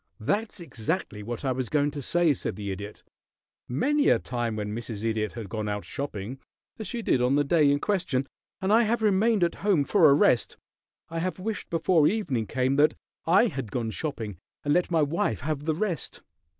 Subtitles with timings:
[0.19, 3.03] "That's exactly what I was going to say," said the Idiot.
[3.67, 5.03] "Many a time when Mrs.
[5.03, 6.39] Idiot has gone out shopping,
[6.79, 8.25] as she did on the day in question,
[8.61, 10.57] and I have remained at home for a rest,
[11.09, 12.95] I have wished before evening came that
[13.27, 16.23] I had gone shopping and let my wife have the rest.